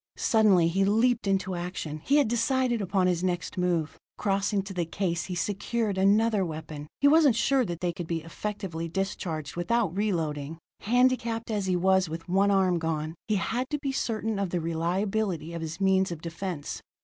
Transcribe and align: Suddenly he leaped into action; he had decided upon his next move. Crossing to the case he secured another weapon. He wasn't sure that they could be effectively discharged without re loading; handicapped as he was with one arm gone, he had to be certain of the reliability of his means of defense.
Suddenly 0.17 0.67
he 0.67 0.83
leaped 0.83 1.27
into 1.27 1.53
action; 1.53 1.99
he 2.03 2.15
had 2.15 2.27
decided 2.27 2.81
upon 2.81 3.05
his 3.05 3.23
next 3.23 3.55
move. 3.55 3.99
Crossing 4.17 4.63
to 4.63 4.73
the 4.73 4.83
case 4.83 5.25
he 5.25 5.35
secured 5.35 5.95
another 5.95 6.43
weapon. 6.43 6.87
He 7.01 7.07
wasn't 7.07 7.35
sure 7.35 7.63
that 7.65 7.81
they 7.81 7.93
could 7.93 8.07
be 8.07 8.23
effectively 8.23 8.87
discharged 8.89 9.55
without 9.55 9.95
re 9.95 10.11
loading; 10.11 10.57
handicapped 10.79 11.51
as 11.51 11.67
he 11.67 11.75
was 11.75 12.09
with 12.09 12.27
one 12.27 12.49
arm 12.49 12.79
gone, 12.79 13.13
he 13.27 13.35
had 13.35 13.69
to 13.69 13.77
be 13.77 13.91
certain 13.91 14.39
of 14.39 14.49
the 14.49 14.59
reliability 14.59 15.53
of 15.53 15.61
his 15.61 15.79
means 15.79 16.11
of 16.11 16.19
defense. 16.19 16.81